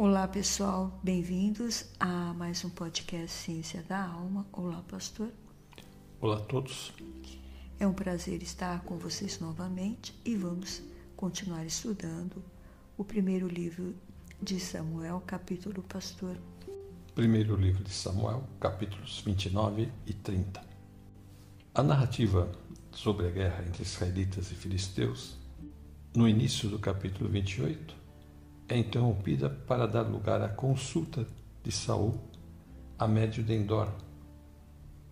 [0.00, 4.46] Olá pessoal, bem-vindos a mais um podcast Ciência da Alma.
[4.52, 5.28] Olá, pastor.
[6.20, 6.92] Olá a todos.
[7.80, 10.84] É um prazer estar com vocês novamente e vamos
[11.16, 12.44] continuar estudando
[12.96, 13.92] o primeiro livro
[14.40, 16.36] de Samuel, capítulo pastor.
[17.16, 20.64] Primeiro livro de Samuel, capítulos 29 e 30.
[21.74, 22.48] A narrativa
[22.92, 25.36] sobre a guerra entre israelitas e filisteus,
[26.14, 27.97] no início do capítulo 28,
[28.68, 31.26] é interrompida para dar lugar à consulta
[31.62, 32.20] de Saul
[32.98, 33.88] a médio de Endor,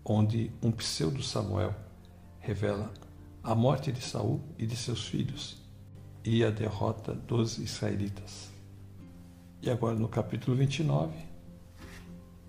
[0.04, 1.74] onde um pseudo Samuel
[2.40, 2.92] revela
[3.42, 5.56] a morte de Saul e de seus filhos
[6.24, 8.50] e a derrota dos israelitas.
[9.62, 11.14] E agora no capítulo 29,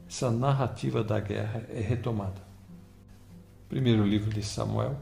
[0.10, 2.42] essa narrativa da guerra é retomada.
[3.70, 4.98] Primeiro livro de Samuel,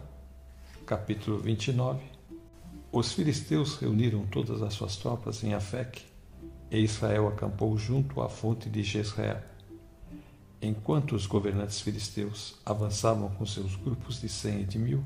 [0.85, 2.14] capítulo 29,
[2.97, 6.01] os filisteus reuniram todas as suas tropas em Afec,
[6.71, 9.41] e Israel acampou junto à fonte de Jezreel.
[10.61, 15.03] Enquanto os governantes filisteus avançavam com seus grupos de cem e de mil,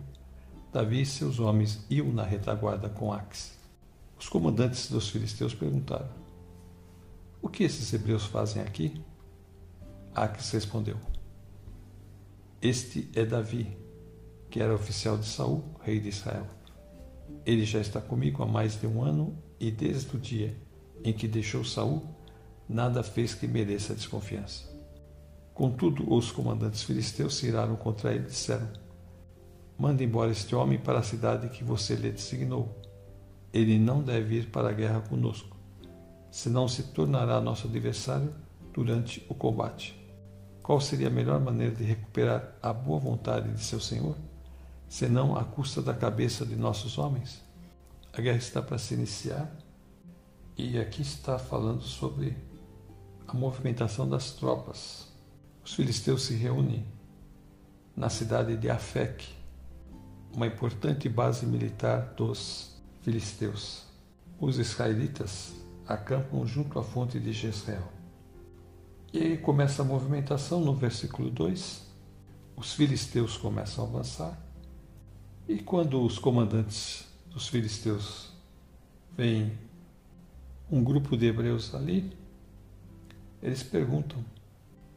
[0.72, 3.54] Davi e seus homens iam na retaguarda com Axe.
[4.20, 6.10] Os comandantes dos filisteus perguntaram:
[7.42, 9.02] O que esses hebreus fazem aqui?
[10.14, 10.98] Axe respondeu:
[12.62, 13.76] Este é Davi,
[14.48, 16.59] que era oficial de Saul, rei de Israel.
[17.50, 20.56] Ele já está comigo há mais de um ano e desde o dia
[21.04, 22.04] em que deixou Saul,
[22.70, 24.70] nada fez que mereça desconfiança.
[25.52, 28.70] Contudo, os comandantes filisteus se iraram contra ele e disseram:
[29.80, 32.80] Mande embora este homem para a cidade que você lhe designou.
[33.52, 35.58] Ele não deve ir para a guerra conosco,
[36.30, 38.32] senão se tornará nosso adversário
[38.72, 40.00] durante o combate.
[40.62, 44.29] Qual seria a melhor maneira de recuperar a boa vontade de seu senhor?
[44.90, 47.40] Senão à custa da cabeça de nossos homens?
[48.12, 49.50] A guerra está para se iniciar
[50.58, 52.36] e aqui está falando sobre
[53.28, 55.08] a movimentação das tropas.
[55.64, 56.86] Os filisteus se reúnem
[57.96, 59.28] na cidade de Afec,
[60.34, 63.84] uma importante base militar dos filisteus.
[64.40, 65.54] Os israelitas
[65.88, 67.88] acampam junto à fonte de Jezreel.
[69.14, 71.88] E aí começa a movimentação no versículo 2.
[72.56, 74.49] Os filisteus começam a avançar
[75.50, 78.32] e quando os comandantes dos filisteus
[79.18, 79.58] veem
[80.72, 82.16] um grupo de hebreus ali,
[83.42, 84.24] eles perguntam: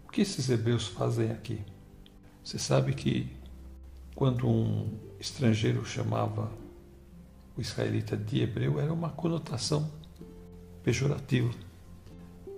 [0.06, 1.62] o que esses hebreus fazem aqui?
[2.44, 3.34] Você sabe que
[4.14, 6.52] quando um estrangeiro chamava
[7.56, 9.90] o israelita de hebreu, era uma conotação
[10.84, 11.50] pejorativa.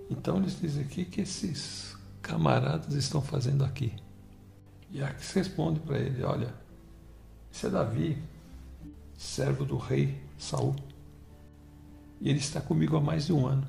[0.09, 3.93] Então eles dizem aqui que esses camaradas estão fazendo aqui.
[4.91, 6.64] E Aques responde para ele: olha,
[7.55, 8.17] isso é Davi,
[9.15, 10.75] servo do rei Saul.
[12.19, 13.65] E ele está comigo há mais de um ano.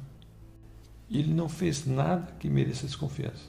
[1.09, 3.45] E ele não fez nada que mereça desconfiança.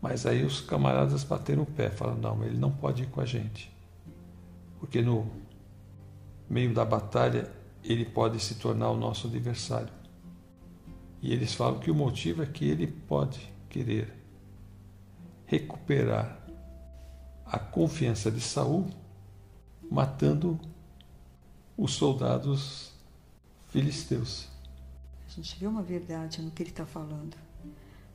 [0.00, 3.24] Mas aí os camaradas bateram o pé, falando: não, ele não pode ir com a
[3.24, 3.72] gente.
[4.80, 5.30] Porque no
[6.50, 7.48] meio da batalha
[7.84, 9.92] ele pode se tornar o nosso adversário.
[11.22, 14.12] E eles falam que o motivo é que ele pode querer
[15.46, 16.44] recuperar
[17.46, 18.90] a confiança de Saul
[19.92, 20.58] matando
[21.76, 22.92] os soldados
[23.68, 24.48] filisteus.
[25.26, 27.36] A gente vê uma verdade no que ele está falando,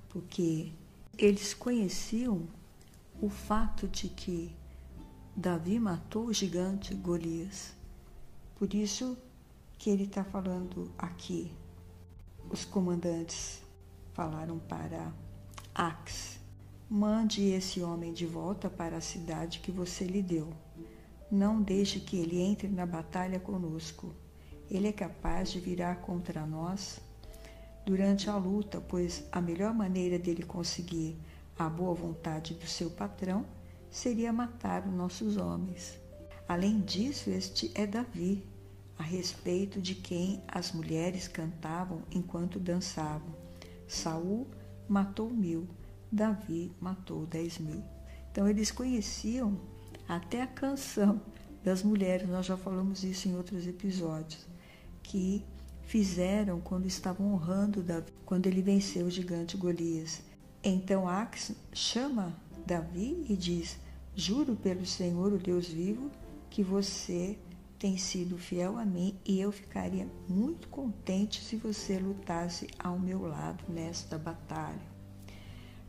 [0.10, 0.72] porque
[1.16, 2.48] eles conheciam
[3.22, 4.56] o fato de que
[5.36, 7.76] Davi matou o gigante Golias.
[8.56, 9.16] Por isso
[9.78, 11.52] que ele está falando aqui.
[12.50, 13.62] Os comandantes
[14.14, 15.14] falaram para
[15.76, 16.40] Ax:
[16.90, 20.52] mande esse homem de volta para a cidade que você lhe deu
[21.32, 24.14] não deixe que ele entre na batalha conosco.
[24.70, 27.00] Ele é capaz de virar contra nós
[27.86, 31.18] durante a luta, pois a melhor maneira dele conseguir
[31.58, 33.46] a boa vontade do seu patrão
[33.90, 35.98] seria matar os nossos homens.
[36.48, 38.44] Além disso, este é Davi,
[38.98, 43.36] a respeito de quem as mulheres cantavam enquanto dançavam.
[43.88, 44.48] Saul
[44.88, 45.68] matou mil,
[46.12, 47.84] Davi matou dez mil.
[48.32, 49.58] Então eles conheciam
[50.08, 51.22] até a canção
[51.64, 54.46] das mulheres, nós já falamos isso em outros episódios,
[55.04, 55.44] que
[55.84, 60.22] fizeram quando estavam honrando Davi, quando ele venceu o gigante Golias.
[60.64, 62.34] Então Ax chama
[62.66, 63.78] Davi e diz:
[64.16, 66.10] Juro pelo Senhor, o Deus vivo,
[66.50, 67.38] que você
[67.78, 73.28] tem sido fiel a mim e eu ficaria muito contente se você lutasse ao meu
[73.28, 74.82] lado nesta batalha.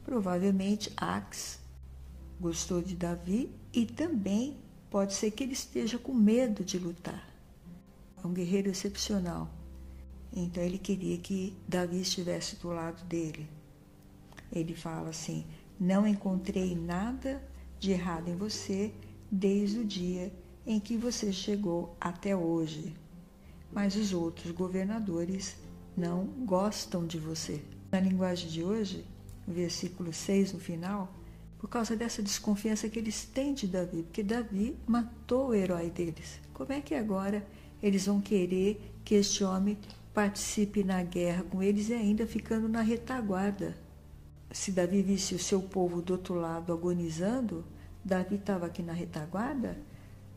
[0.05, 1.61] Provavelmente Ax
[2.41, 4.57] gostou de Davi e também
[4.91, 7.29] pode ser que ele esteja com medo de lutar.
[8.23, 9.51] É um guerreiro excepcional.
[10.33, 13.49] Então ele queria que Davi estivesse do lado dele.
[14.53, 15.47] Ele fala assim:
[15.79, 17.43] Não encontrei nada
[17.79, 18.93] de errado em você
[19.31, 20.33] desde o dia
[20.67, 22.95] em que você chegou até hoje.
[23.73, 25.57] Mas os outros governadores
[25.97, 27.63] não gostam de você.
[27.91, 29.05] Na linguagem de hoje,
[29.47, 31.13] versículo 6 no final,
[31.59, 36.41] por causa dessa desconfiança que eles têm de Davi, porque Davi matou o herói deles.
[36.55, 37.45] Como é que agora
[37.83, 39.77] eles vão querer que este homem
[40.15, 43.77] participe na guerra com eles e ainda ficando na retaguarda?
[44.51, 47.65] Se Davi visse o seu povo do outro lado agonizando,
[48.05, 49.77] Davi estava aqui na retaguarda,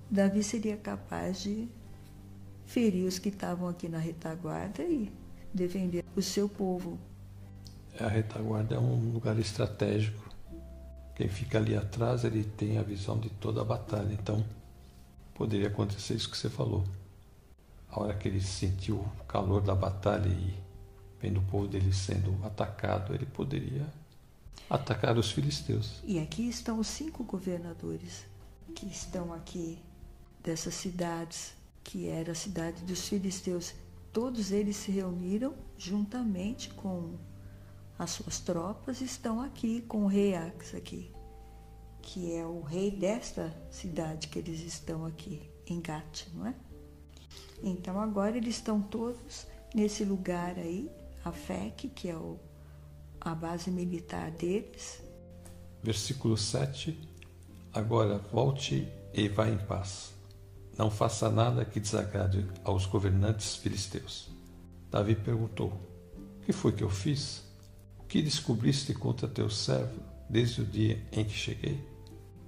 [0.10, 1.70] Davi seria capaz de
[2.66, 5.12] ferir os que estavam aqui na retaguarda e
[5.54, 7.00] defender o seu povo.
[8.00, 10.31] A retaguarda é um lugar estratégico.
[11.22, 14.12] Quem fica ali atrás, ele tem a visão de toda a batalha.
[14.12, 14.44] Então,
[15.36, 16.84] poderia acontecer isso que você falou.
[17.92, 20.56] A hora que ele sentiu o calor da batalha e
[21.22, 23.86] vendo o povo dele sendo atacado, ele poderia
[24.68, 26.02] atacar os filisteus.
[26.04, 28.26] E aqui estão os cinco governadores
[28.74, 29.78] que estão aqui
[30.44, 31.54] dessas cidades,
[31.84, 33.76] que era a cidade dos filisteus.
[34.12, 37.14] Todos eles se reuniram juntamente com
[38.02, 41.12] as suas tropas estão aqui com o rei Ax aqui,
[42.02, 46.56] que é o rei desta cidade que eles estão aqui, em Gat, não é?
[47.62, 49.46] Então agora eles estão todos
[49.76, 50.90] nesse lugar aí,
[51.24, 52.40] a FEC, que é o,
[53.20, 55.00] a base militar deles.
[55.84, 56.98] Versículo 7.
[57.72, 60.12] Agora volte e vá em paz.
[60.76, 64.28] Não faça nada que desagrade aos governantes filisteus.
[64.90, 65.72] Davi perguntou:
[66.42, 67.51] O que foi que eu fiz?
[68.12, 71.82] Que descobriste contra teu servo desde o dia em que cheguei?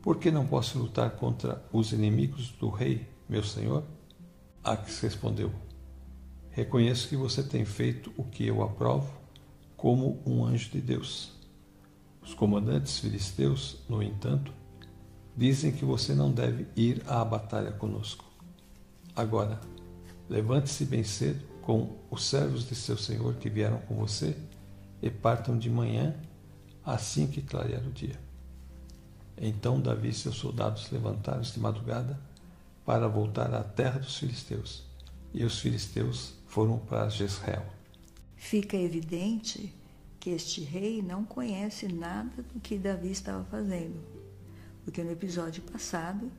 [0.01, 3.81] Por que não posso lutar contra os inimigos do rei, meu senhor?
[4.61, 5.53] Ax respondeu:
[6.51, 9.09] Reconheço que você tem feito o que eu aprovo
[9.77, 11.31] como um anjo de Deus.
[12.21, 14.51] Os comandantes filisteus, no entanto,
[15.33, 18.25] dizem que você não deve ir à batalha conosco.
[19.15, 19.61] Agora,
[20.27, 24.35] levante-se bem cedo com os servos de seu senhor que vieram com você
[25.03, 26.15] e partam de manhã,
[26.85, 28.17] assim que clarear o dia.
[29.37, 32.17] Então Davi e seus soldados levantaram-se de madrugada
[32.85, 34.85] para voltar à terra dos filisteus,
[35.33, 37.65] e os filisteus foram para Jezreel.
[38.37, 39.75] Fica evidente
[40.21, 43.99] que este rei não conhece nada do que Davi estava fazendo,
[44.85, 46.31] porque no episódio passado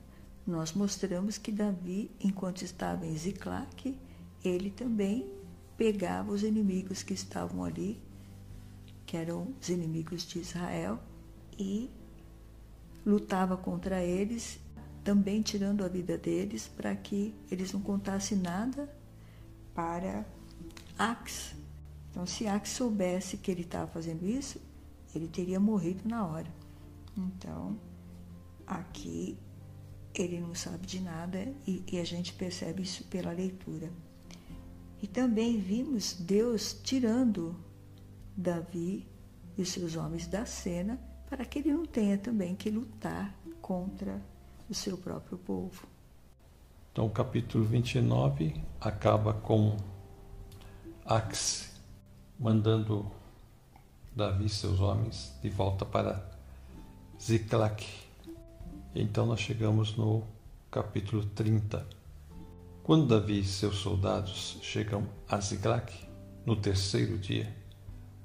[0.46, 3.94] nós mostramos que Davi, enquanto estava em Ziclac,
[4.43, 5.31] ele também
[5.76, 8.00] pegava os inimigos que estavam ali
[9.14, 10.99] que eram os inimigos de Israel,
[11.56, 11.88] e
[13.06, 14.58] lutava contra eles,
[15.05, 18.93] também tirando a vida deles, para que eles não contassem nada
[19.72, 20.26] para
[20.99, 21.55] Ax.
[22.11, 24.61] Então, se Ax soubesse que ele estava fazendo isso,
[25.14, 26.52] ele teria morrido na hora.
[27.16, 27.78] Então,
[28.66, 29.38] aqui
[30.12, 33.93] ele não sabe de nada e, e, a gente percebe isso pela leitura.
[35.00, 37.55] E também vimos Deus tirando
[38.37, 39.07] Davi
[39.57, 40.99] e seus homens da cena,
[41.29, 44.21] para que ele não tenha também que lutar contra
[44.69, 45.87] o seu próprio povo.
[46.93, 49.77] Então, o capítulo 29 acaba com
[51.05, 51.71] Axe
[52.38, 53.11] mandando
[54.14, 56.25] Davi e seus homens de volta para
[57.21, 57.87] Ziclac.
[58.95, 60.23] Então, nós chegamos no
[60.71, 61.87] capítulo 30.
[62.83, 65.93] Quando Davi e seus soldados chegam a Ziclac,
[66.45, 67.63] no terceiro dia,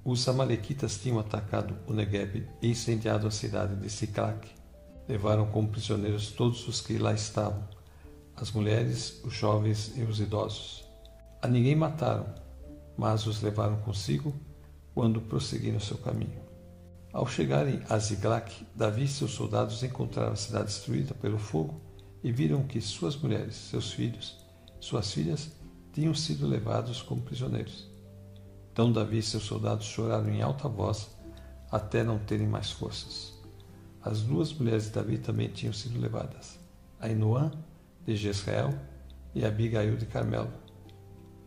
[0.10, 4.50] os amalequitas tinham atacado o Negueb e incendiado a cidade de Siclac.
[5.08, 7.68] Levaram como prisioneiros todos os que lá estavam,
[8.36, 10.84] as mulheres, os jovens e os idosos.
[11.42, 12.26] A ninguém mataram,
[12.98, 14.34] mas os levaram consigo
[14.96, 16.42] quando prosseguiram seu caminho.
[17.14, 21.82] Ao chegarem a Ziglac, Davi e seus soldados encontraram a cidade destruída pelo fogo
[22.24, 24.38] e viram que suas mulheres, seus filhos,
[24.80, 25.52] suas filhas
[25.94, 27.89] tinham sido levados como prisioneiros.
[28.80, 31.10] Então Davi e seus soldados choraram em alta voz
[31.70, 33.34] até não terem mais forças.
[34.02, 36.58] As duas mulheres de Davi também tinham sido levadas,
[36.98, 37.52] Ainoã
[38.06, 38.74] de Jezreel
[39.36, 40.54] e Abigail de Carmelo,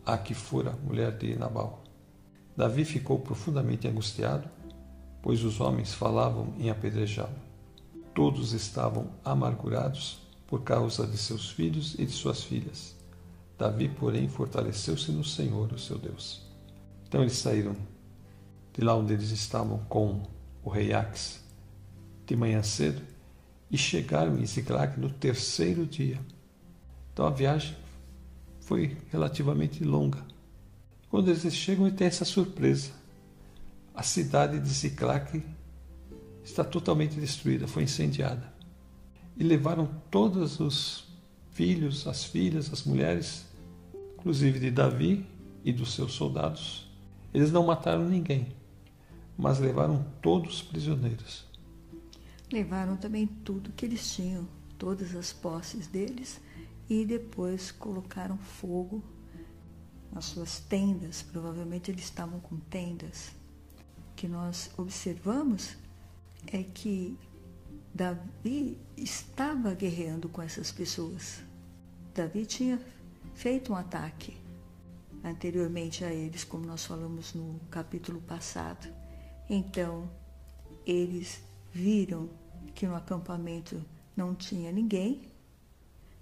[0.05, 1.83] a que fora mulher de Nabal.
[2.55, 4.47] Davi ficou profundamente angustiado,
[5.19, 7.33] pois os homens falavam em apedrejá-lo.
[8.13, 12.95] Todos estavam amargurados por causa de seus filhos e de suas filhas.
[13.57, 16.42] Davi, porém, fortaleceu-se no Senhor, o seu Deus.
[17.13, 17.75] Então eles saíram
[18.73, 20.23] de lá onde eles estavam com
[20.63, 21.43] o rei Ax
[22.25, 23.03] de manhã cedo
[23.69, 26.19] e chegaram em Ziklag no terceiro dia.
[27.13, 27.77] Então a viagem
[28.61, 30.25] foi relativamente longa.
[31.07, 32.89] Quando eles chegam, tem essa surpresa.
[33.93, 35.43] A cidade de Ziclac
[36.43, 38.51] está totalmente destruída, foi incendiada.
[39.37, 41.05] E levaram todos os
[41.51, 43.45] filhos, as filhas, as mulheres,
[44.17, 45.23] inclusive de Davi
[45.63, 46.82] e dos seus soldados.
[47.33, 48.55] Eles não mataram ninguém,
[49.35, 51.45] mas levaram todos prisioneiros.
[52.51, 54.47] Levaram também tudo que eles tinham,
[54.77, 56.39] todas as posses deles,
[56.87, 59.03] e depois colocaram fogo
[60.11, 61.23] nas suas tendas.
[61.23, 63.29] Provavelmente eles estavam com tendas.
[64.11, 65.75] O que nós observamos
[66.45, 67.17] é que
[67.91, 71.41] Davi estava guerreando com essas pessoas.
[72.13, 72.79] Davi tinha
[73.33, 74.42] feito um ataque
[75.23, 78.87] anteriormente a eles, como nós falamos no capítulo passado.
[79.49, 80.09] Então,
[80.85, 82.29] eles viram
[82.75, 83.83] que no acampamento
[84.15, 85.31] não tinha ninguém.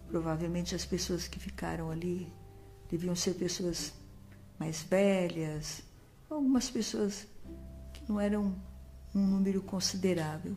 [0.07, 2.31] Provavelmente as pessoas que ficaram ali
[2.89, 3.93] deviam ser pessoas
[4.59, 5.81] mais velhas,
[6.29, 7.25] algumas pessoas
[7.93, 8.55] que não eram
[9.15, 10.55] um número considerável.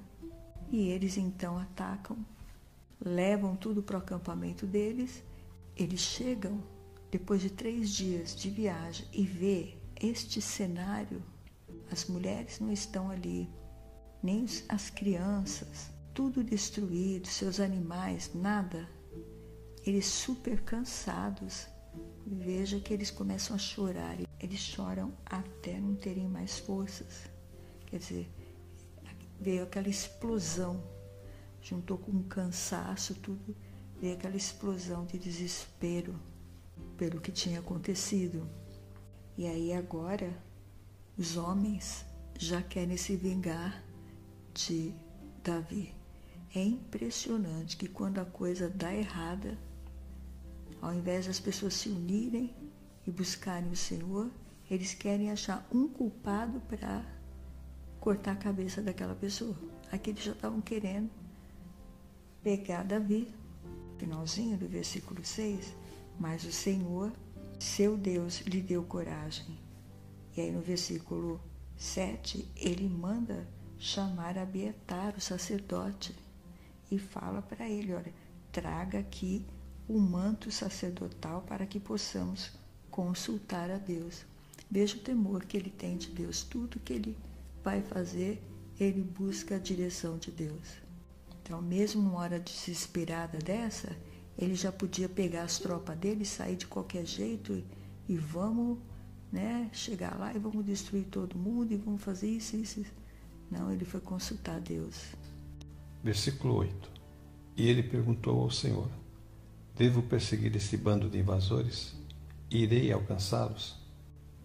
[0.70, 2.16] E eles então atacam,
[3.00, 5.22] levam tudo para o acampamento deles.
[5.76, 6.62] Eles chegam
[7.14, 11.22] depois de três dias de viagem e vê este cenário.
[11.88, 13.48] As mulheres não estão ali,
[14.20, 18.88] nem as crianças, tudo destruído, seus animais, nada.
[19.86, 21.68] Eles super cansados.
[22.26, 24.16] Veja que eles começam a chorar.
[24.40, 27.30] Eles choram até não terem mais forças.
[27.86, 28.28] Quer dizer,
[29.40, 30.82] veio aquela explosão,
[31.62, 33.54] juntou com um cansaço, tudo,
[34.00, 36.18] veio aquela explosão de desespero
[36.96, 38.48] pelo que tinha acontecido.
[39.36, 40.36] E aí agora
[41.16, 42.04] os homens
[42.38, 43.84] já querem se vingar
[44.52, 44.94] de
[45.42, 45.94] Davi.
[46.54, 49.58] É impressionante que quando a coisa dá errada,
[50.80, 52.54] ao invés das pessoas se unirem
[53.06, 54.30] e buscarem o Senhor,
[54.70, 57.04] eles querem achar um culpado para
[58.00, 59.56] cortar a cabeça daquela pessoa.
[59.90, 61.10] Aqui eles já estavam querendo
[62.42, 63.32] pegar Davi.
[63.98, 65.74] Finalzinho do versículo 6.
[66.18, 67.12] Mas o Senhor,
[67.58, 69.58] seu Deus, lhe deu coragem.
[70.36, 71.40] E aí no versículo
[71.76, 73.46] 7, ele manda
[73.78, 76.14] chamar Abietar, o sacerdote
[76.90, 78.12] e fala para ele: olha,
[78.52, 79.44] traga aqui
[79.88, 82.52] o manto sacerdotal para que possamos
[82.90, 84.24] consultar a Deus.
[84.70, 86.42] Veja o temor que ele tem de Deus.
[86.42, 87.16] Tudo que ele
[87.62, 88.42] vai fazer,
[88.78, 90.84] ele busca a direção de Deus.
[91.42, 93.94] Então, mesmo numa hora desesperada dessa,
[94.38, 97.64] ele já podia pegar as tropas dele sair de qualquer jeito e,
[98.08, 98.78] e vamos
[99.30, 102.92] né, chegar lá e vamos destruir todo mundo e vamos fazer isso, isso, isso.
[103.50, 105.14] Não, ele foi consultar Deus.
[106.02, 106.90] Versículo 8.
[107.56, 108.88] E ele perguntou ao Senhor:
[109.76, 111.94] Devo perseguir esse bando de invasores?
[112.50, 113.76] Irei alcançá-los?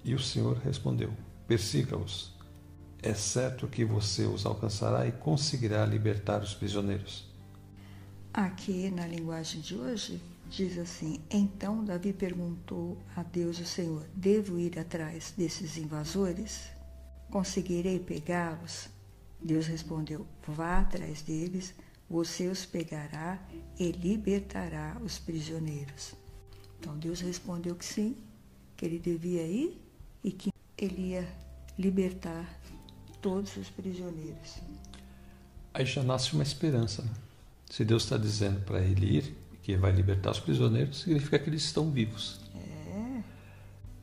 [0.04, 1.14] E o Senhor respondeu:
[1.48, 2.38] Persiga-os.
[3.02, 7.29] É certo que você os alcançará e conseguirá libertar os prisioneiros.
[8.34, 14.60] Aqui na linguagem de hoje diz assim: Então Davi perguntou a Deus o Senhor: Devo
[14.60, 16.70] ir atrás desses invasores?
[17.32, 18.88] Conseguirei pegá-los?
[19.42, 21.74] Deus respondeu: Vá atrás deles,
[22.08, 23.40] você os pegará
[23.80, 26.14] e libertará os prisioneiros.
[26.80, 28.16] Então Deus respondeu que sim,
[28.78, 29.82] que ele devia ir
[30.24, 31.28] e que ele ia
[31.80, 32.48] libertar
[33.22, 34.60] todos os prisioneiros.
[35.74, 37.02] Aí já nasce uma esperança.
[37.02, 37.29] Né?
[37.70, 41.64] Se Deus está dizendo para ele ir, que vai libertar os prisioneiros, significa que eles
[41.64, 42.40] estão vivos.
[42.56, 43.22] É.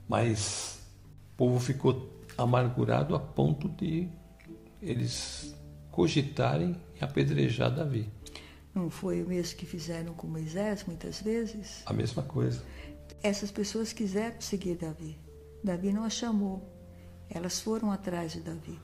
[0.08, 0.78] Mas
[1.32, 4.08] o povo ficou amargurado a ponto de
[4.80, 5.54] eles
[5.90, 8.08] cogitarem apedrejar Davi.
[8.75, 11.82] Não foi o mesmo que fizeram com Moisés muitas vezes?
[11.87, 12.62] A mesma coisa.
[13.23, 15.18] Essas pessoas quiseram seguir Davi.
[15.64, 16.62] Davi não as chamou.
[17.28, 18.78] Elas foram atrás de Davi.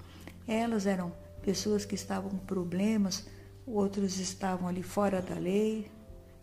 [0.49, 1.13] Elas eram
[1.43, 3.27] pessoas que estavam com problemas,
[3.67, 5.91] outros estavam ali fora da lei,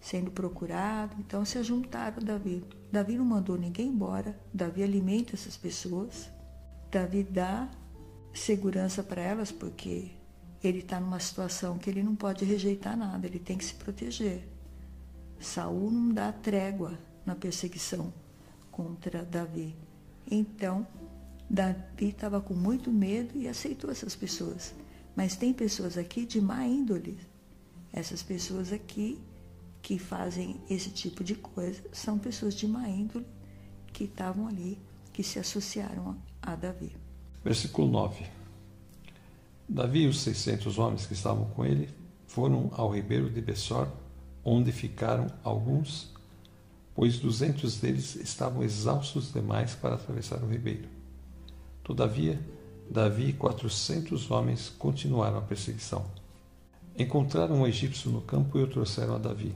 [0.02, 2.64] sendo procurados, então se juntaram a Davi.
[2.92, 6.30] Davi não mandou ninguém embora, Davi alimenta essas pessoas,
[6.90, 7.70] Davi dá
[8.34, 10.12] segurança para elas, porque
[10.64, 14.48] ele está numa situação que ele não pode rejeitar nada, ele tem que se proteger.
[15.40, 18.14] Saul não dá trégua na perseguição
[18.72, 19.76] contra Davi.
[20.30, 20.86] Então,
[21.50, 24.74] Davi estava com muito medo e aceitou essas pessoas.
[25.20, 27.20] Mas tem pessoas aqui de má índole.
[27.92, 29.20] Essas pessoas aqui
[29.82, 33.26] que fazem esse tipo de coisa são pessoas de má índole
[33.92, 34.80] que estavam ali,
[35.12, 36.96] que se associaram a, Davi.
[37.44, 38.28] Versículo 9.
[39.68, 41.90] Davi e os 600 homens que estavam com ele
[42.26, 43.90] foram ao ribeiro de Bessor,
[44.42, 46.14] onde ficaram alguns
[46.96, 50.88] pois duzentos deles estavam exaustos demais para atravessar o ribeiro.
[51.84, 52.40] Todavia,
[52.92, 56.04] Davi e quatrocentos homens continuaram a perseguição.
[56.98, 59.54] Encontraram um egípcio no campo e o trouxeram a Davi.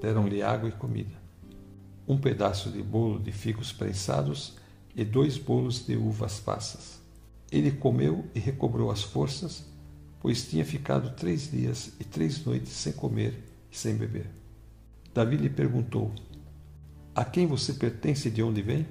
[0.00, 1.14] Deram-lhe água e comida.
[2.08, 4.54] Um pedaço de bolo de figos prensados
[4.94, 6.98] e dois bolos de uvas passas.
[7.52, 9.62] Ele comeu e recobrou as forças,
[10.18, 13.38] pois tinha ficado três dias e três noites sem comer
[13.70, 14.30] e sem beber.
[15.12, 16.10] Davi lhe perguntou:
[17.14, 18.86] A quem você pertence e de onde vem?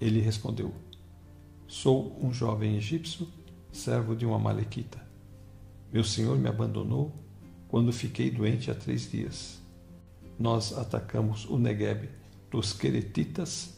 [0.00, 0.72] Ele respondeu:
[1.68, 3.26] Sou um jovem egípcio,
[3.72, 5.04] servo de uma malequita.
[5.92, 7.12] Meu senhor me abandonou
[7.68, 9.60] quando fiquei doente há três dias.
[10.38, 12.08] Nós atacamos o Negueb
[12.50, 13.74] dos Queretitas,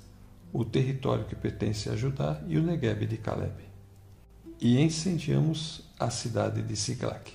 [0.52, 3.54] o território que pertence a Judá, e o Negueb de Caleb.
[4.61, 7.33] E incendiamos a cidade de Siglac.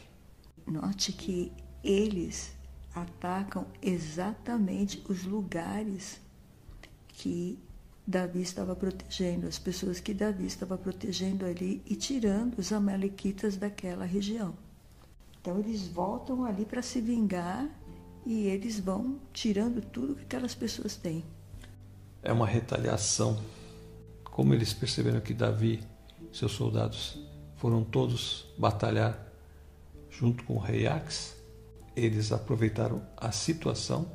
[0.67, 1.51] Note que
[1.83, 2.53] eles
[2.93, 6.21] atacam exatamente os lugares
[7.07, 7.57] que
[8.05, 14.03] Davi estava protegendo, as pessoas que Davi estava protegendo ali e tirando os amalequitas daquela
[14.03, 14.53] região.
[15.39, 17.69] Então eles voltam ali para se vingar
[18.25, 21.23] e eles vão tirando tudo que aquelas pessoas têm.
[22.21, 23.39] É uma retaliação.
[24.23, 25.81] Como eles perceberam que Davi
[26.31, 27.19] e seus soldados
[27.55, 29.17] foram todos batalhar
[30.09, 31.35] junto com o rei Ax,
[31.95, 34.11] eles aproveitaram a situação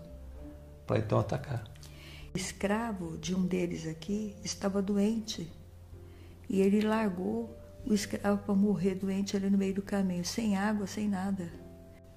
[0.86, 1.64] para então atacar
[2.38, 5.50] escravo de um deles aqui estava doente
[6.48, 7.54] e ele largou
[7.84, 11.52] o escravo para morrer doente ali no meio do caminho, sem água, sem nada.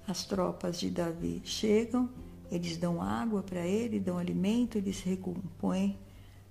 [0.06, 2.08] As tropas de Davi chegam,
[2.50, 5.98] eles dão água para ele, dão alimento, ele se recompõe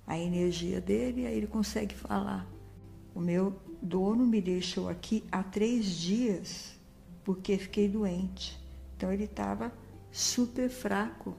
[0.06, 2.46] a energia dele e aí ele consegue falar.
[3.16, 6.74] O meu dono me deixou aqui há três dias
[7.24, 8.60] porque fiquei doente.
[8.98, 9.72] Então ele estava
[10.12, 11.36] super fraco.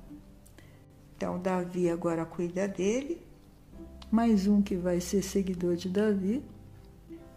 [1.22, 3.22] Então, Davi agora cuida dele.
[4.10, 6.42] Mais um que vai ser seguidor de Davi.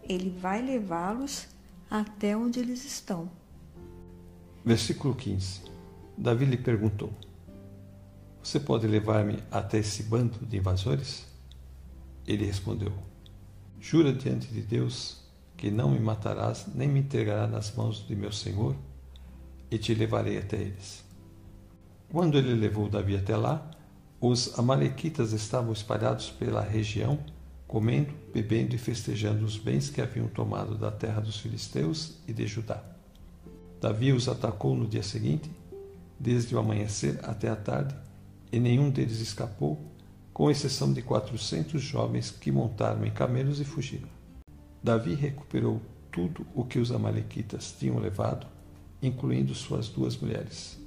[0.02, 1.48] Ele vai levá-los
[1.88, 3.30] até onde eles estão.
[4.66, 5.62] Versículo 15.
[6.18, 7.14] Davi lhe perguntou:
[8.42, 11.28] Você pode levar-me até esse bando de invasores?
[12.26, 12.92] Ele respondeu:
[13.80, 15.24] Jura diante de Deus
[15.56, 18.76] que não me matarás nem me entregarás nas mãos de meu senhor,
[19.70, 21.06] e te levarei até eles.
[22.10, 23.75] Quando ele levou Davi até lá,
[24.28, 27.20] os Amalequitas estavam espalhados pela região,
[27.68, 32.48] comendo, bebendo e festejando os bens que haviam tomado da terra dos filisteus e de
[32.48, 32.84] Judá.
[33.80, 35.52] Davi os atacou no dia seguinte,
[36.20, 37.96] desde o amanhecer até a tarde,
[38.52, 39.80] e nenhum deles escapou,
[40.34, 44.10] com exceção de quatrocentos jovens que montaram em camelos e fugiram.
[44.82, 45.80] Davi recuperou
[46.12, 48.48] tudo o que os Amalequitas tinham levado,
[49.04, 50.80] incluindo suas duas mulheres.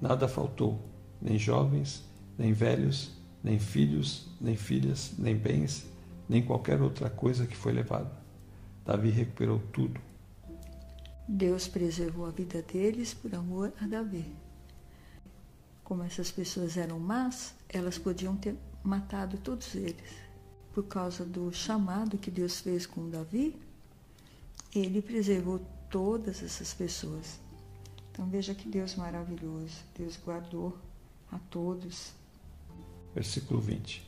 [0.00, 0.80] Nada faltou,
[1.20, 2.02] nem jovens,
[2.38, 5.86] nem velhos, nem filhos, nem filhas, nem bens,
[6.28, 8.10] nem qualquer outra coisa que foi levada.
[8.84, 10.00] Davi recuperou tudo.
[11.26, 14.24] Deus preservou a vida deles por amor a Davi.
[15.84, 20.22] Como essas pessoas eram más, elas podiam ter matado todos eles.
[20.72, 23.56] Por causa do chamado que Deus fez com Davi,
[24.74, 27.38] ele preservou todas essas pessoas.
[28.10, 29.76] Então veja que Deus maravilhoso.
[29.96, 30.76] Deus guardou
[31.30, 32.12] a todos
[33.14, 34.02] Versículo 20.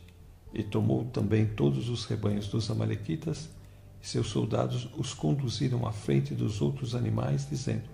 [0.52, 3.48] E tomou também todos os rebanhos dos Amalequitas,
[4.02, 7.88] e seus soldados os conduziram à frente dos outros animais, dizendo: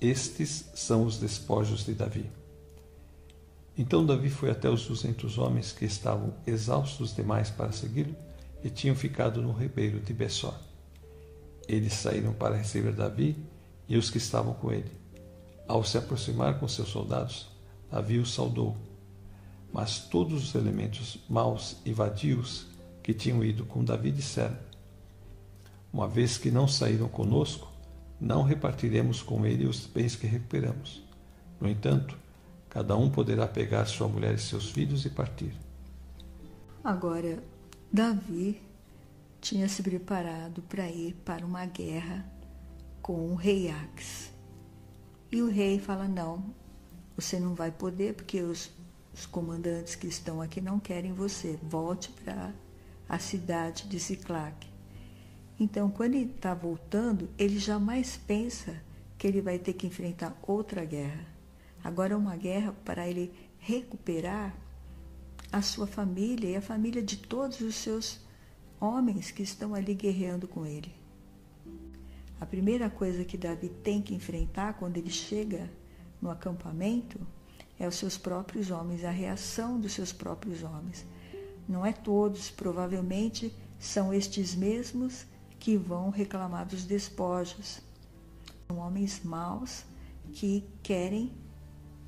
[0.00, 2.30] Estes são os despojos de Davi.
[3.76, 8.14] Então Davi foi até os duzentos homens que estavam exaustos demais para segui-lo
[8.62, 10.58] e tinham ficado no ribeiro de Bessó.
[11.66, 13.36] Eles saíram para receber Davi
[13.88, 14.90] e os que estavam com ele.
[15.66, 17.48] Ao se aproximar com seus soldados,
[17.90, 18.76] Davi os saudou
[19.72, 22.66] mas todos os elementos maus e vadios
[23.02, 24.56] que tinham ido com Davi disseram:
[25.92, 27.72] Uma vez que não saíram conosco,
[28.20, 31.02] não repartiremos com ele os bens que recuperamos.
[31.60, 32.16] No entanto,
[32.68, 35.54] cada um poderá pegar sua mulher e seus filhos e partir.
[36.84, 37.42] Agora,
[37.92, 38.60] Davi
[39.40, 42.24] tinha se preparado para ir para uma guerra
[43.00, 44.32] com o rei Ax.
[45.30, 46.44] E o rei fala: Não,
[47.16, 48.70] você não vai poder, porque os
[49.14, 51.58] os comandantes que estão aqui não querem você.
[51.62, 52.52] Volte para
[53.08, 54.66] a cidade de Ciclac.
[55.60, 58.82] Então, quando ele está voltando, ele jamais pensa
[59.18, 61.26] que ele vai ter que enfrentar outra guerra.
[61.84, 64.56] Agora é uma guerra para ele recuperar
[65.52, 68.20] a sua família e a família de todos os seus
[68.80, 70.92] homens que estão ali guerreando com ele.
[72.40, 75.70] A primeira coisa que Davi tem que enfrentar quando ele chega
[76.20, 77.20] no acampamento
[77.82, 81.04] é os seus próprios homens, a reação dos seus próprios homens.
[81.68, 85.26] Não é todos, provavelmente são estes mesmos
[85.58, 87.80] que vão reclamar dos despojos.
[88.68, 89.84] São homens maus
[90.32, 91.32] que querem,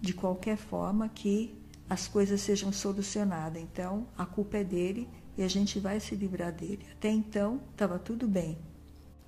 [0.01, 1.61] de qualquer forma, que
[1.91, 3.61] as coisas sejam solucionadas.
[3.61, 6.87] Então, a culpa é dele e a gente vai se livrar dele.
[6.93, 8.57] Até então, estava tudo bem.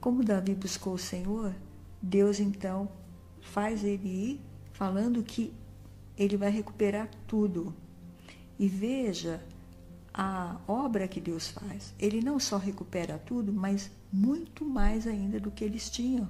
[0.01, 1.53] Como Davi buscou o Senhor,
[2.01, 2.89] Deus então
[3.41, 4.41] faz ele ir
[4.73, 5.53] falando que
[6.17, 7.75] ele vai recuperar tudo.
[8.59, 9.43] E veja
[10.13, 11.93] a obra que Deus faz.
[11.99, 16.29] Ele não só recupera tudo, mas muito mais ainda do que eles tinham.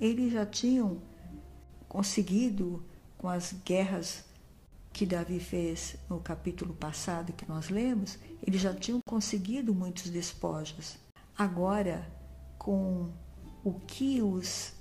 [0.00, 1.00] Eles já tinham
[1.88, 2.82] conseguido,
[3.16, 4.24] com as guerras
[4.92, 10.96] que Davi fez no capítulo passado que nós lemos, eles já tinham conseguido muitos despojos.
[11.38, 12.06] Agora,
[12.58, 13.10] com
[13.64, 14.74] o que os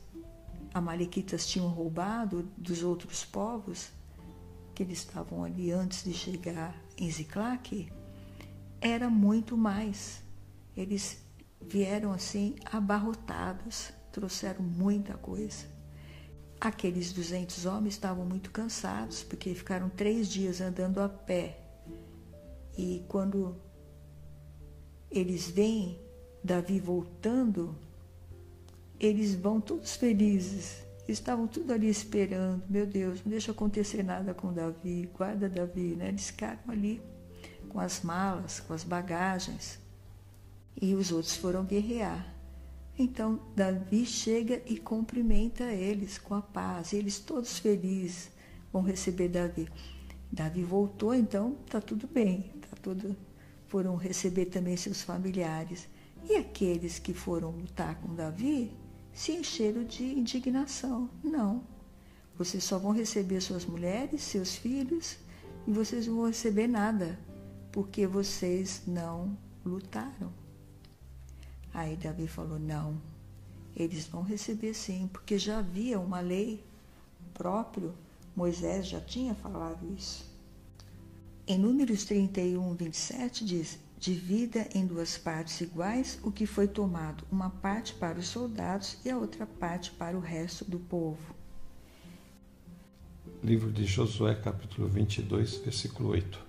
[0.73, 3.89] amalequitas tinham roubado dos outros povos,
[4.73, 7.91] que eles estavam ali antes de chegar em Ziclac,
[8.79, 10.23] era muito mais.
[10.75, 11.23] Eles
[11.61, 15.65] vieram assim abarrotados, trouxeram muita coisa.
[16.59, 21.59] Aqueles 200 homens estavam muito cansados, porque ficaram três dias andando a pé.
[22.77, 23.59] E quando
[25.09, 25.99] eles veem
[26.43, 27.75] Davi voltando,
[29.01, 30.83] eles vão todos felizes.
[31.07, 32.61] Estavam tudo ali esperando.
[32.69, 36.09] Meu Deus, não deixa acontecer nada com Davi, guarda Davi, né?
[36.09, 37.01] Eles ficaram ali
[37.67, 39.79] com as malas, com as bagagens.
[40.79, 42.31] E os outros foram guerrear.
[42.97, 46.93] Então Davi chega e cumprimenta eles com a paz.
[46.93, 48.29] Eles todos felizes
[48.71, 49.67] vão receber Davi.
[50.31, 53.17] Davi voltou, então está tudo bem, tá tudo.
[53.67, 55.89] Foram receber também seus familiares.
[56.29, 58.71] E aqueles que foram lutar com Davi
[59.13, 61.09] se encheram de indignação.
[61.23, 61.63] Não.
[62.37, 65.17] Vocês só vão receber suas mulheres, seus filhos,
[65.67, 67.19] e vocês não vão receber nada,
[67.71, 70.31] porque vocês não lutaram.
[71.73, 72.99] Aí Davi falou: não,
[73.75, 76.63] eles vão receber sim, porque já havia uma lei
[77.33, 77.93] próprio,
[78.35, 80.29] Moisés já tinha falado isso.
[81.47, 87.51] Em Números 31, 27 diz: divida em duas partes iguais o que foi tomado, uma
[87.51, 91.35] parte para os soldados e a outra parte para o resto do povo.
[93.43, 96.39] Livro de Josué, capítulo 22, versículo 8.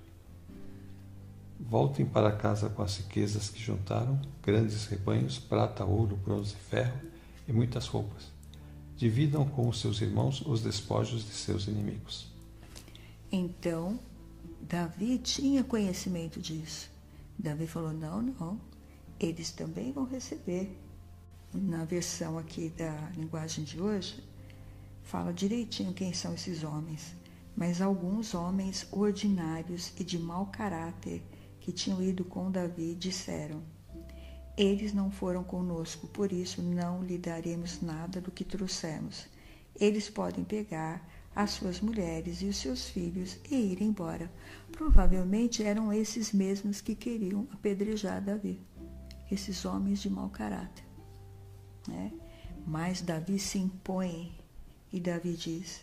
[1.61, 6.99] Voltem para casa com as riquezas que juntaram, grandes rebanhos, prata, ouro, bronze, ferro
[7.47, 8.33] e muitas roupas.
[8.97, 12.33] Dividam com os seus irmãos os despojos de seus inimigos.
[13.31, 14.01] Então,
[14.63, 16.92] Davi tinha conhecimento disso.
[17.39, 18.61] Davi falou: não, não,
[19.19, 20.79] eles também vão receber.
[21.55, 24.25] Na versão aqui da linguagem de hoje,
[25.03, 27.15] fala direitinho quem são esses homens.
[27.55, 31.23] Mas alguns homens ordinários e de mau caráter
[31.61, 33.63] que tinham ido com Davi disseram:
[34.57, 39.27] Eles não foram conosco, por isso não lhe daremos nada do que trouxemos.
[39.79, 44.31] Eles podem pegar as suas mulheres e os seus filhos e ir embora.
[44.71, 48.61] Provavelmente eram esses mesmos que queriam apedrejar Davi,
[49.31, 50.85] esses homens de mau caráter.
[51.89, 52.13] Né?
[52.67, 54.33] Mas Davi se impõe
[54.93, 55.83] e Davi diz: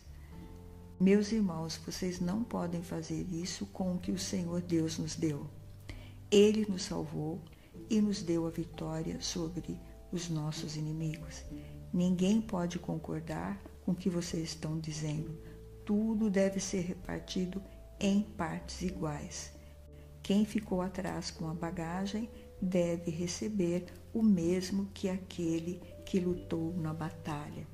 [0.99, 5.47] Meus irmãos, vocês não podem fazer isso com o que o Senhor Deus nos deu.
[6.31, 7.41] Ele nos salvou
[7.89, 9.79] e nos deu a vitória sobre
[10.11, 11.43] os nossos inimigos.
[11.91, 13.59] Ninguém pode concordar
[13.89, 15.35] com o que vocês estão dizendo.
[15.83, 17.59] Tudo deve ser repartido
[17.99, 19.51] em partes iguais.
[20.21, 22.29] Quem ficou atrás com a bagagem
[22.61, 27.65] deve receber o mesmo que aquele que lutou na batalha.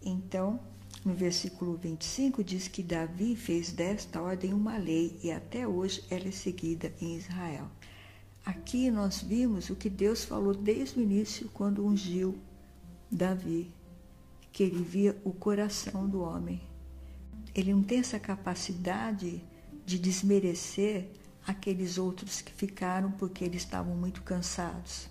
[0.00, 0.60] Então,
[1.04, 6.28] no versículo 25 diz que Davi fez desta ordem uma lei e até hoje ela
[6.28, 7.68] é seguida em Israel.
[8.46, 12.38] Aqui nós vimos o que Deus falou desde o início quando ungiu
[13.10, 13.72] Davi,
[14.54, 16.62] que ele via o coração do homem.
[17.52, 19.42] Ele não tem essa capacidade
[19.84, 21.10] de desmerecer
[21.44, 25.08] aqueles outros que ficaram porque eles estavam muito cansados.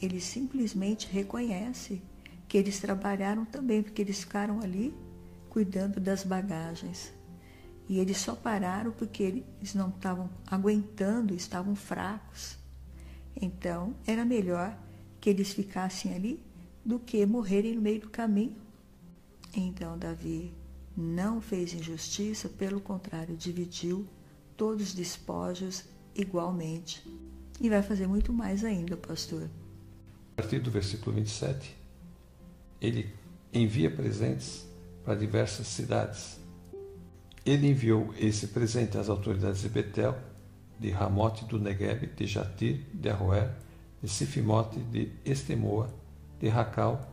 [0.00, 2.00] Ele simplesmente reconhece
[2.48, 4.94] que eles trabalharam também, porque eles ficaram ali
[5.50, 7.12] cuidando das bagagens.
[7.86, 12.56] E eles só pararam porque eles não estavam aguentando, estavam fracos.
[13.38, 14.74] Então, era melhor
[15.20, 16.42] que eles ficassem ali
[16.86, 18.54] do que morrerem no meio do caminho.
[19.54, 20.54] Então, Davi
[20.96, 24.06] não fez injustiça, pelo contrário, dividiu
[24.56, 27.04] todos os despojos igualmente.
[27.60, 29.50] E vai fazer muito mais ainda, pastor.
[30.32, 31.76] A partir do versículo 27,
[32.80, 33.10] ele
[33.52, 34.64] envia presentes
[35.04, 36.38] para diversas cidades
[37.44, 40.16] Ele enviou esse presente às autoridades de Betel,
[40.78, 43.50] de Ramote do Negueb, de Jatir, de Arroer,
[44.02, 45.88] de Sifimote, de Estemoa,
[46.40, 47.12] de Racal,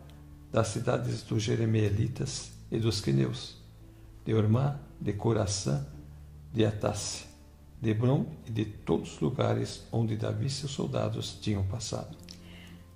[0.51, 3.57] das cidades dos Jeremeelitas e dos Quineus,
[4.25, 5.86] de Ormá, de Coraçã,
[6.53, 7.25] de Atasse,
[7.81, 12.15] de Hebron e de todos os lugares onde Davi e seus soldados tinham passado.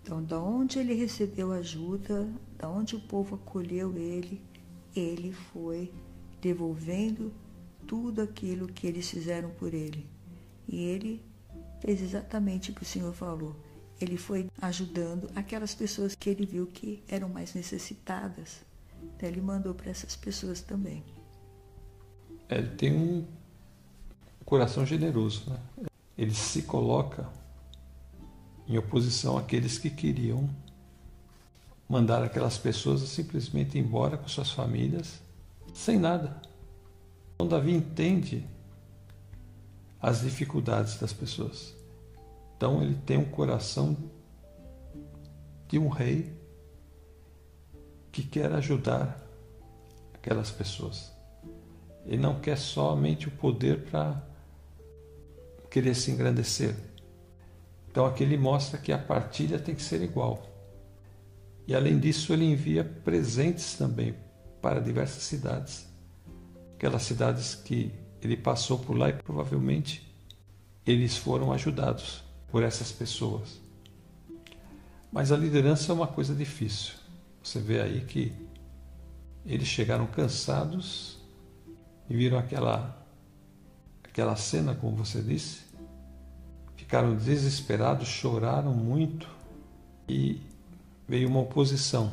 [0.02, 4.42] Então, da onde ele recebeu ajuda, da onde o povo acolheu ele,
[4.96, 5.92] ele foi
[6.42, 7.34] devolvendo
[7.86, 10.08] tudo aquilo que eles fizeram por ele.
[10.68, 11.22] E ele
[11.82, 13.56] fez exatamente o que o Senhor falou.
[14.00, 18.62] Ele foi ajudando aquelas pessoas que ele viu que eram mais necessitadas.
[19.02, 21.04] Então ele mandou para essas pessoas também.
[22.50, 23.26] Ele tem um
[24.46, 25.50] coração generoso.
[25.50, 25.88] Né?
[26.18, 27.28] Ele se coloca
[28.68, 30.50] em oposição àqueles que queriam
[31.88, 35.22] mandar aquelas pessoas simplesmente embora com suas famílias,
[35.74, 36.42] sem nada.
[37.36, 38.46] Então, Davi entende
[40.02, 41.77] as dificuldades das pessoas.
[42.58, 43.96] Então, ele tem um coração
[45.68, 46.36] de um rei
[48.12, 49.24] que quer ajudar
[50.14, 51.14] aquelas pessoas.
[52.06, 54.26] Ele não quer somente o poder para
[55.70, 56.76] querer se engrandecer.
[57.90, 60.44] Então aqui ele mostra que a partilha tem que ser igual.
[61.68, 64.16] E além disso, ele envia presentes também
[64.62, 65.88] para diversas cidades.
[66.76, 67.92] Aquelas cidades que
[68.22, 70.16] ele passou por lá e provavelmente
[70.86, 73.60] eles foram ajudados por essas pessoas.
[75.12, 76.94] Mas a liderança é uma coisa difícil.
[77.44, 78.32] Você vê aí que
[79.46, 81.18] eles chegaram cansados
[82.10, 82.96] e viram aquela
[84.04, 85.62] aquela cena, como você disse,
[86.76, 89.30] ficaram desesperados, choraram muito
[90.10, 90.42] e
[91.08, 92.12] veio uma oposição.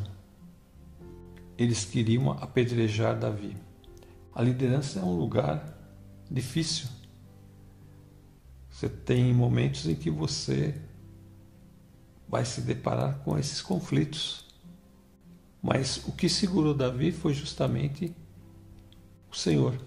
[1.56, 3.56] Eles queriam apedrejar Davi.
[4.34, 5.64] A liderança é um lugar
[6.30, 6.88] difícil.
[8.74, 10.74] Você tem momentos em que você
[12.28, 14.44] vai se deparar com esses conflitos.
[15.62, 18.12] Mas o que segurou Davi foi justamente
[19.30, 19.80] o Senhor.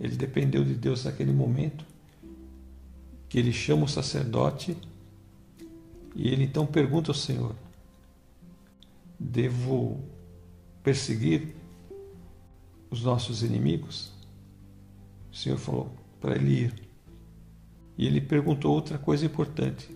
[0.00, 1.84] Ele dependeu de Deus naquele momento,
[3.28, 4.74] que ele chama o sacerdote
[6.16, 7.54] e ele então pergunta ao Senhor:
[9.20, 10.02] Devo
[10.82, 11.54] perseguir
[12.90, 14.10] os nossos inimigos?
[15.30, 16.87] O Senhor falou para ele ir.
[17.98, 19.90] E ele perguntou outra coisa importante: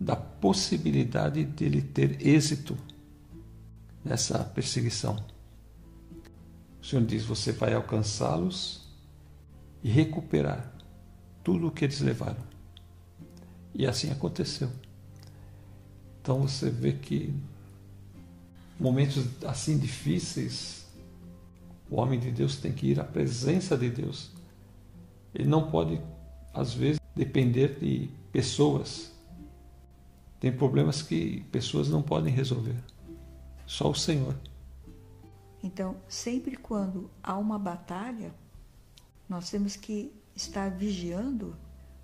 [0.00, 2.78] da possibilidade dele ter êxito
[4.04, 5.22] nessa perseguição.
[6.88, 8.88] Senhor diz: você vai alcançá-los
[9.84, 10.72] e recuperar
[11.44, 12.42] tudo o que eles levaram.
[13.74, 14.70] E assim aconteceu.
[16.22, 17.34] Então você vê que
[18.80, 20.86] momentos assim difíceis,
[21.90, 24.30] o homem de Deus tem que ir à presença de Deus.
[25.34, 26.00] Ele não pode,
[26.52, 29.12] às vezes, depender de pessoas.
[30.40, 32.76] Tem problemas que pessoas não podem resolver.
[33.66, 34.34] Só o Senhor.
[35.62, 38.32] Então, sempre quando há uma batalha,
[39.28, 41.56] nós temos que estar vigiando,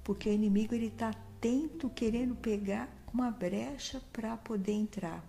[0.02, 5.24] porque o inimigo ele está atento, querendo pegar uma brecha para poder entrar.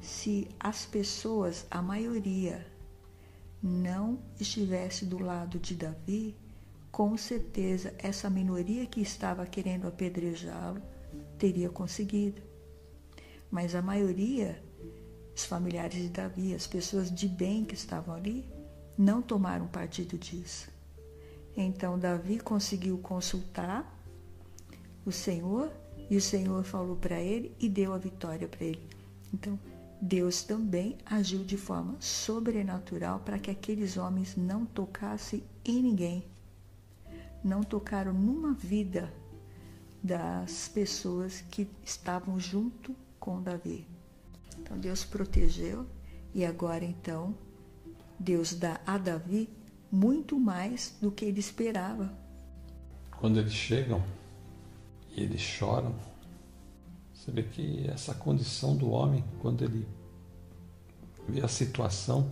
[0.00, 2.66] Se as pessoas, a maioria,
[3.62, 6.34] não estivesse do lado de Davi,
[6.90, 10.82] com certeza essa minoria que estava querendo apedrejá-lo
[11.38, 12.42] teria conseguido.
[13.50, 14.62] Mas a maioria
[15.40, 18.46] os familiares de Davi, as pessoas de bem que estavam ali,
[18.96, 20.70] não tomaram partido disso.
[21.56, 23.98] Então Davi conseguiu consultar
[25.04, 25.72] o Senhor
[26.10, 28.86] e o Senhor falou para ele e deu a vitória para ele.
[29.32, 29.58] Então
[30.00, 36.24] Deus também agiu de forma sobrenatural para que aqueles homens não tocassem em ninguém.
[37.42, 39.12] Não tocaram numa vida
[40.02, 43.86] das pessoas que estavam junto com Davi.
[44.58, 45.86] Então Deus protegeu
[46.34, 47.34] e agora então
[48.18, 49.48] Deus dá a Davi
[49.90, 52.12] muito mais do que ele esperava.
[53.18, 54.02] Quando eles chegam
[55.10, 55.94] e eles choram,
[57.12, 59.86] você vê que essa condição do homem, quando ele
[61.28, 62.28] vê a situação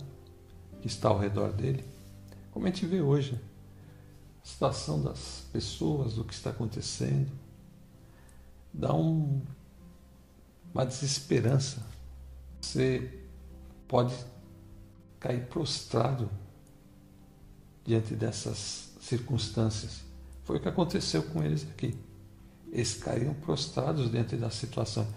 [0.81, 1.83] que está ao redor dele,
[2.51, 3.39] como a gente vê hoje,
[4.49, 7.31] situação das pessoas, do que está acontecendo,
[8.73, 9.41] dá um,
[10.73, 11.81] uma desesperança
[12.61, 13.11] você
[13.87, 14.13] pode
[15.19, 16.29] cair prostrado
[17.85, 20.01] diante dessas circunstâncias.
[20.43, 21.97] Foi o que aconteceu com eles aqui.
[22.71, 25.07] Eles caíram prostrados diante da situação.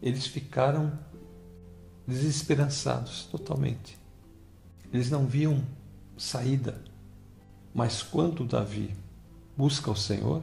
[0.00, 0.98] Eles ficaram
[2.06, 3.98] desesperançados totalmente.
[4.92, 5.62] Eles não viam
[6.16, 6.82] saída.
[7.74, 8.94] Mas quando Davi
[9.56, 10.42] busca o Senhor,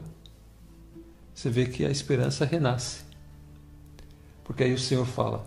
[1.34, 3.04] você vê que a esperança renasce.
[4.44, 5.46] Porque aí o Senhor fala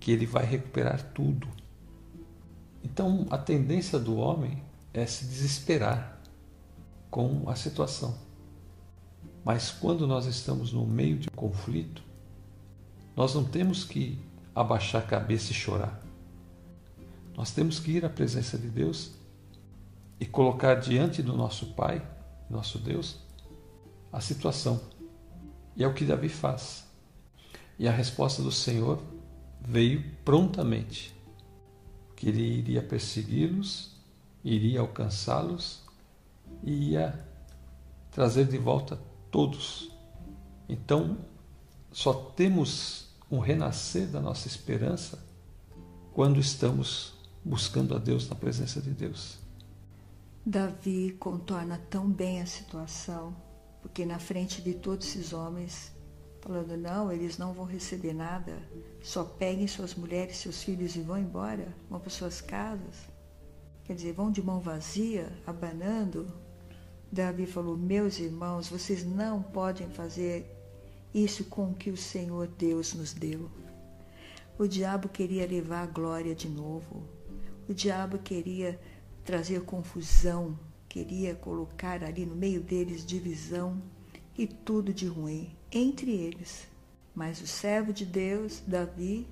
[0.00, 1.48] que ele vai recuperar tudo.
[2.84, 6.20] Então, a tendência do homem é se desesperar
[7.10, 8.16] com a situação.
[9.44, 12.02] Mas quando nós estamos no meio de um conflito,
[13.16, 14.18] nós não temos que
[14.54, 16.02] abaixar a cabeça e chorar.
[17.36, 19.12] Nós temos que ir à presença de Deus
[20.18, 22.06] e colocar diante do nosso Pai,
[22.48, 23.18] nosso Deus,
[24.12, 24.80] a situação.
[25.76, 26.86] E é o que Davi faz.
[27.78, 29.02] E a resposta do Senhor
[29.60, 31.14] veio prontamente,
[32.14, 33.94] que ele iria persegui-los,
[34.42, 35.82] iria alcançá-los
[36.62, 37.26] e ia
[38.10, 38.98] trazer de volta
[39.30, 39.90] todos.
[40.68, 41.18] Então,
[41.92, 45.22] só temos um renascer da nossa esperança
[46.14, 47.12] quando estamos
[47.44, 49.38] buscando a Deus na presença de Deus.
[50.48, 53.36] Davi contorna tão bem a situação,
[53.82, 55.92] porque na frente de todos esses homens,
[56.40, 58.56] falando: não, eles não vão receber nada,
[59.02, 62.94] só peguem suas mulheres, seus filhos e vão embora, vão para suas casas.
[63.84, 66.32] Quer dizer, vão de mão vazia, abanando
[67.10, 70.44] Davi falou: Meus irmãos, vocês não podem fazer
[71.14, 73.50] isso com que o Senhor Deus nos deu.
[74.58, 77.08] O diabo queria levar a glória de novo.
[77.68, 78.78] O diabo queria
[79.26, 80.56] trazer confusão,
[80.88, 83.82] queria colocar ali no meio deles divisão
[84.38, 86.68] e tudo de ruim entre eles.
[87.12, 89.26] Mas o servo de Deus, Davi,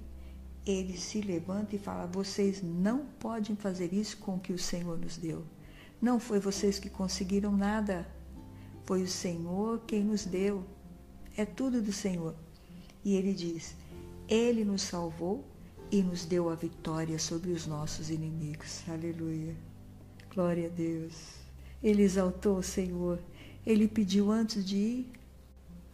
[0.67, 4.99] ele se levanta e fala: Vocês não podem fazer isso com o que o Senhor
[4.99, 5.45] nos deu.
[6.03, 8.07] Não foi vocês que conseguiram nada.
[8.85, 10.65] Foi o Senhor quem nos deu.
[11.37, 12.35] É tudo do Senhor.
[13.05, 13.77] E ele diz:
[14.29, 15.45] Ele nos salvou
[15.91, 18.83] e nos deu a vitória sobre os nossos inimigos.
[18.89, 19.74] Aleluia.
[20.35, 21.15] Glória a Deus.
[21.81, 23.21] Ele exaltou o Senhor.
[23.65, 25.13] Ele pediu antes de ir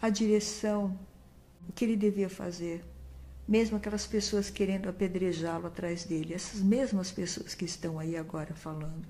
[0.01, 0.99] a direção,
[1.69, 2.83] o que ele devia fazer.
[3.47, 9.07] Mesmo aquelas pessoas querendo apedrejá-lo atrás dele, essas mesmas pessoas que estão aí agora falando.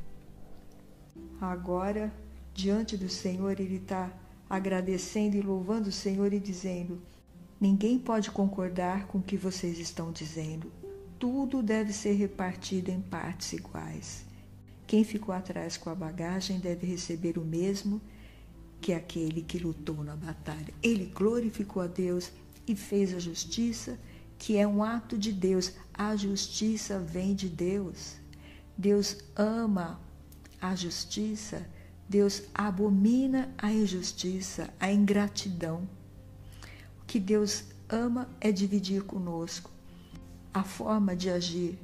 [1.41, 2.13] Agora,
[2.53, 4.13] diante do Senhor, ele está
[4.49, 7.01] agradecendo e louvando o Senhor e dizendo:
[7.61, 10.73] Ninguém pode concordar com o que vocês estão dizendo.
[11.21, 14.30] Tudo deve ser repartido em partes iguais.
[14.91, 18.01] Quem ficou atrás com a bagagem deve receber o mesmo
[18.81, 20.75] que aquele que lutou na batalha.
[20.83, 22.33] Ele glorificou a Deus
[22.67, 23.97] e fez a justiça,
[24.37, 25.75] que é um ato de Deus.
[25.95, 28.17] A justiça vem de Deus.
[28.77, 30.01] Deus ama
[30.61, 31.65] a justiça,
[32.09, 35.89] Deus abomina a injustiça, a ingratidão.
[37.01, 39.71] O que Deus ama é dividir conosco
[40.53, 41.79] a forma de agir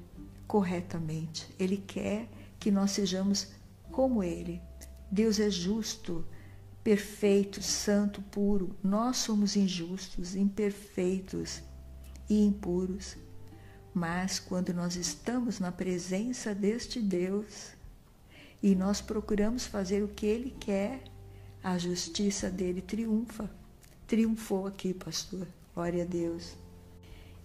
[0.48, 1.46] corretamente.
[1.56, 2.28] Ele quer
[2.66, 3.46] que nós sejamos
[3.92, 4.60] como Ele.
[5.08, 6.26] Deus é justo,
[6.82, 8.74] perfeito, santo, puro.
[8.82, 11.62] Nós somos injustos, imperfeitos
[12.28, 13.16] e impuros.
[13.94, 17.68] Mas quando nós estamos na presença deste Deus,
[18.60, 21.04] e nós procuramos fazer o que Ele quer,
[21.62, 23.48] a justiça dele triunfa.
[24.08, 25.46] Triunfou aqui, pastor.
[25.72, 26.56] Glória a Deus.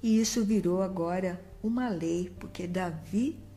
[0.01, 3.50] E isso virou agora uma lei, porque Davi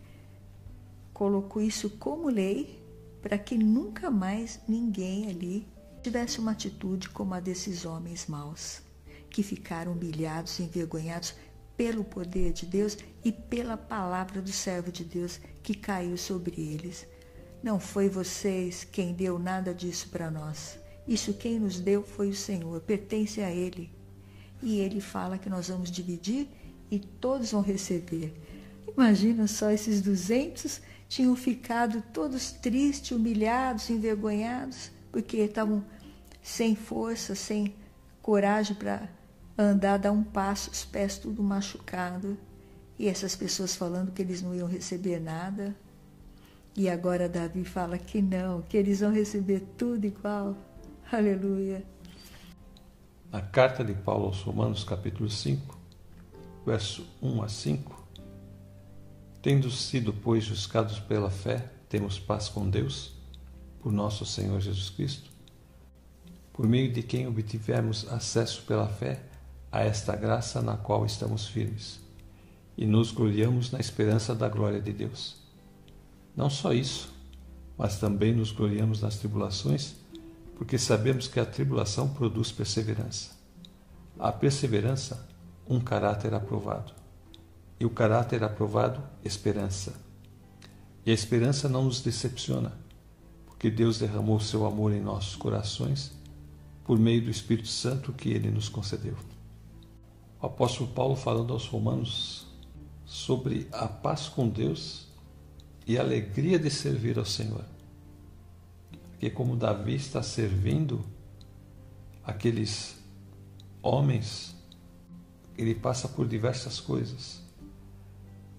[1.15, 2.83] colocou isso como lei
[3.23, 5.67] para que nunca mais ninguém ali
[6.03, 8.83] tivesse uma atitude como a desses homens maus,
[9.31, 11.35] que ficaram humilhados, envergonhados
[11.77, 17.07] pelo poder de Deus e pela palavra do servo de Deus que caiu sobre eles.
[17.63, 20.79] Não foi vocês quem deu nada disso para nós.
[21.09, 23.91] Isso quem nos deu foi o Senhor, pertence a Ele.
[24.63, 26.49] E Ele fala que nós vamos dividir
[26.91, 28.35] e todos vão receber.
[28.97, 35.85] Imagina só, esses duzentos tinham ficado todos tristes, humilhados, envergonhados, porque estavam
[36.43, 37.75] sem força, sem
[38.23, 39.09] coragem para
[39.59, 42.37] andar, dar um passo, os pés tudo machucado.
[42.99, 45.75] E essas pessoas falando que eles não iam receber nada.
[46.77, 50.57] E agora Davi fala que não, que eles vão receber tudo igual.
[51.11, 51.85] Aleluia.
[53.31, 55.79] Na carta de Paulo aos Romanos, capítulo 5,
[56.65, 58.04] verso 1 a 5,
[59.45, 63.13] tendo sido, pois, justificados pela fé, temos paz com Deus,
[63.79, 65.29] por nosso Senhor Jesus Cristo,
[66.51, 69.23] por meio de quem obtivemos acesso pela fé
[69.71, 72.01] a esta graça na qual estamos firmes,
[72.75, 75.37] e nos gloriamos na esperança da glória de Deus.
[76.35, 77.13] Não só isso,
[77.77, 79.95] mas também nos gloriamos nas tribulações,
[80.57, 83.33] porque sabemos que a tribulação produz perseverança.
[84.19, 85.29] A perseverança,
[85.69, 87.04] um caráter aprovado.
[87.79, 89.95] E o caráter aprovado, esperança.
[91.05, 92.73] E a esperança não nos decepciona,
[93.47, 96.13] porque Deus derramou seu amor em nossos corações
[96.85, 99.17] por meio do Espírito Santo que ele nos concedeu.
[100.41, 102.47] O apóstolo Paulo falando aos Romanos
[103.07, 105.07] sobre a paz com Deus
[105.87, 107.65] e a alegria de servir ao Senhor.
[109.11, 111.05] Porque como Davi está servindo
[112.23, 112.97] aqueles
[113.83, 114.55] homens,
[115.57, 117.44] ele passa por diversas coisas.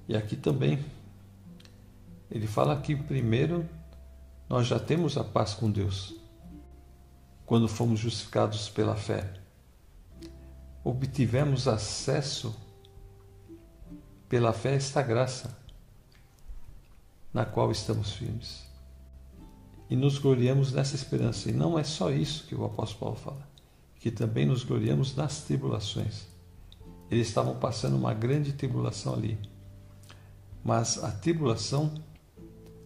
[0.07, 0.83] E aqui também
[2.29, 3.67] ele fala que primeiro
[4.49, 6.15] nós já temos a paz com Deus
[7.45, 9.33] quando fomos justificados pela fé.
[10.83, 12.55] Obtivemos acesso
[14.27, 15.57] pela fé a esta graça
[17.33, 18.65] na qual estamos firmes.
[19.89, 21.49] E nos gloriamos nessa esperança.
[21.49, 23.47] E não é só isso que o apóstolo Paulo fala,
[23.99, 26.27] que também nos gloriamos nas tribulações.
[27.11, 29.37] Eles estavam passando uma grande tribulação ali.
[30.65, 31.93] Mas a tribulação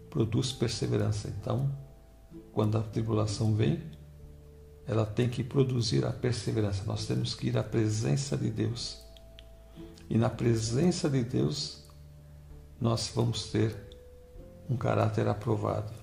[0.10, 1.30] produz perseverança.
[1.30, 1.74] Então,
[2.52, 3.82] quando a tribulação vem,
[4.86, 6.84] ela tem que produzir a perseverança.
[6.86, 9.00] Nós temos que ir à presença de Deus.
[10.10, 11.86] E na presença de Deus,
[12.82, 13.74] nós vamos ter
[14.70, 15.94] um caráter aprovado.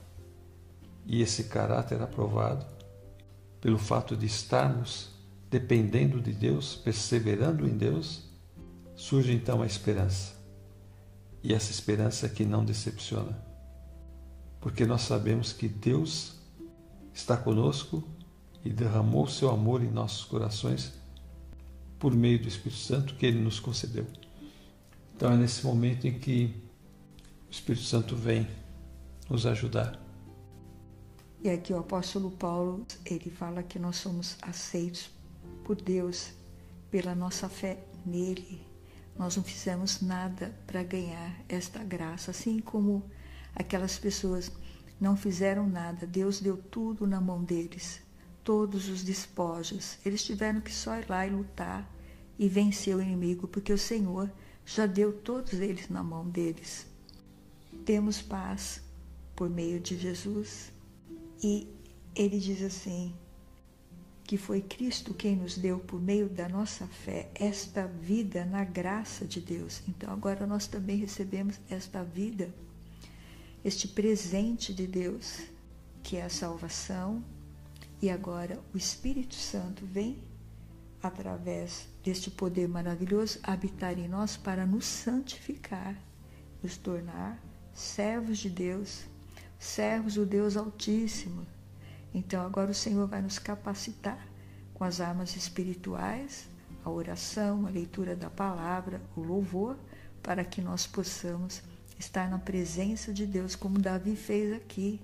[1.04, 2.64] E esse caráter aprovado,
[3.60, 5.10] pelo fato de estarmos
[5.50, 8.30] dependendo de Deus, perseverando em Deus,
[8.94, 10.35] surge então a esperança.
[11.46, 13.40] E essa esperança que não decepciona.
[14.60, 16.34] Porque nós sabemos que Deus
[17.14, 18.02] está conosco
[18.64, 20.92] e derramou seu amor em nossos corações
[22.00, 24.04] por meio do Espírito Santo que ele nos concedeu.
[25.14, 26.52] Então é nesse momento em que
[27.46, 28.48] o Espírito Santo vem
[29.30, 29.96] nos ajudar.
[31.44, 35.08] E aqui o apóstolo Paulo, ele fala que nós somos aceitos
[35.62, 36.32] por Deus
[36.90, 38.65] pela nossa fé nele.
[39.18, 43.10] Nós não fizemos nada para ganhar esta graça, assim como
[43.54, 44.50] aquelas pessoas
[45.00, 48.00] não fizeram nada, Deus deu tudo na mão deles
[48.46, 49.98] todos os despojos.
[50.06, 51.90] Eles tiveram que só ir lá e lutar
[52.38, 54.30] e vencer o inimigo, porque o Senhor
[54.64, 56.86] já deu todos eles na mão deles.
[57.84, 58.80] Temos paz
[59.34, 60.70] por meio de Jesus
[61.42, 61.68] e
[62.14, 63.14] ele diz assim:
[64.26, 69.24] que foi Cristo quem nos deu por meio da nossa fé esta vida na graça
[69.24, 69.80] de Deus.
[69.88, 72.52] Então agora nós também recebemos esta vida,
[73.64, 75.42] este presente de Deus,
[76.02, 77.22] que é a salvação,
[78.02, 80.18] e agora o Espírito Santo vem,
[81.00, 85.96] através deste poder maravilhoso, habitar em nós para nos santificar,
[86.60, 87.40] nos tornar
[87.72, 89.04] servos de Deus,
[89.56, 91.46] servos do Deus Altíssimo.
[92.16, 94.26] Então agora o Senhor vai nos capacitar
[94.72, 96.48] com as armas espirituais,
[96.82, 99.76] a oração, a leitura da palavra, o louvor,
[100.22, 101.62] para que nós possamos
[101.98, 104.98] estar na presença de Deus, como Davi fez aqui.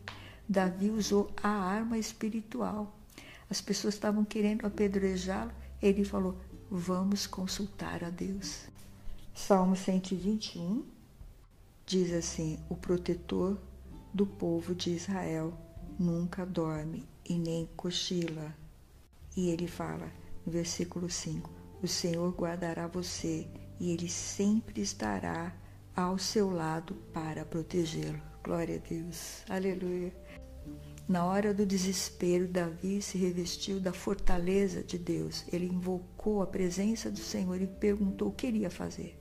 [0.49, 2.97] Davi usou a arma espiritual.
[3.51, 5.53] As pessoas estavam querendo apedrejá-lo.
[5.83, 6.39] Ele falou:
[6.71, 8.65] Vamos consultar a Deus.
[9.35, 10.83] Salmo 121
[11.85, 13.59] diz assim: O protetor
[14.15, 15.53] do povo de Israel
[16.03, 18.55] nunca dorme e nem cochila.
[19.37, 20.13] E ele fala
[20.45, 21.51] no versículo 5:
[21.83, 23.47] O Senhor guardará você
[23.79, 25.55] e ele sempre estará
[25.95, 28.21] ao seu lado para protegê-lo.
[28.43, 29.45] Glória a Deus.
[29.49, 30.13] Aleluia.
[31.09, 35.45] Na hora do desespero, Davi se revestiu da fortaleza de Deus.
[35.53, 39.19] Ele invocou a presença do Senhor e perguntou o que iria fazer.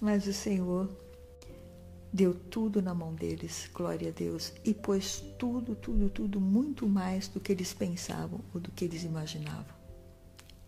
[0.00, 0.88] Mas o Senhor
[2.14, 7.26] deu tudo na mão deles, glória a Deus, e pôs tudo, tudo, tudo muito mais
[7.26, 9.74] do que eles pensavam ou do que eles imaginavam.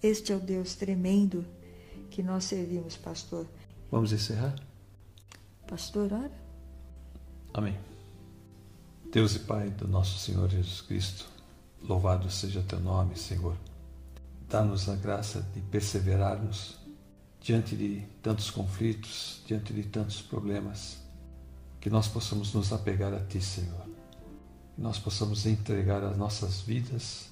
[0.03, 1.47] Este é o Deus tremendo
[2.11, 3.47] que nós servimos, pastor.
[3.93, 4.57] Vamos encerrar?
[5.69, 6.33] Pastor, ora.
[7.55, 7.79] Amém.
[9.13, 11.27] Deus e Pai do nosso Senhor Jesus Cristo,
[11.81, 13.57] louvado seja teu nome, Senhor.
[14.49, 16.77] Dá-nos a graça de perseverarmos
[17.41, 21.06] diante de tantos conflitos, diante de tantos problemas,
[21.87, 23.87] que nós possamos nos apegar a Ti, Senhor.
[24.75, 27.29] Que nós possamos entregar as nossas vidas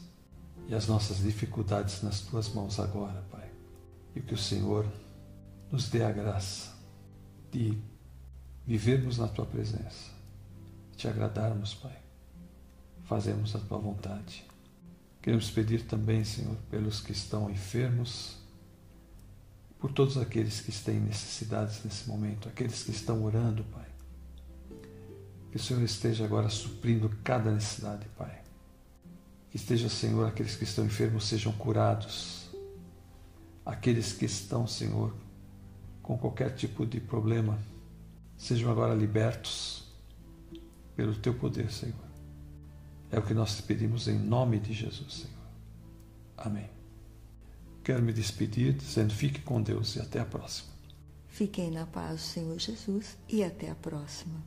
[0.68, 3.50] e as nossas dificuldades nas Tuas mãos agora, Pai.
[4.14, 4.86] E que o Senhor
[5.72, 6.72] nos dê a graça
[7.50, 7.76] de
[8.64, 10.12] vivermos na Tua presença
[10.96, 11.98] te agradarmos, Pai.
[13.06, 14.46] Fazemos a tua vontade.
[15.20, 18.36] Queremos pedir também, Senhor, pelos que estão enfermos,
[19.80, 23.93] por todos aqueles que têm necessidades nesse momento, aqueles que estão orando, Pai.
[25.54, 28.42] Que o Senhor esteja agora suprindo cada necessidade, Pai.
[29.48, 32.50] Que esteja, Senhor, aqueles que estão enfermos sejam curados.
[33.64, 35.14] Aqueles que estão, Senhor,
[36.02, 37.56] com qualquer tipo de problema,
[38.36, 39.84] sejam agora libertos
[40.96, 41.94] pelo teu poder, Senhor.
[43.12, 45.46] É o que nós te pedimos em nome de Jesus, Senhor.
[46.36, 46.68] Amém.
[47.84, 50.72] Quero me despedir dizendo fique com Deus e até a próxima.
[51.28, 54.42] Fiquem na paz Senhor Jesus e até a próxima.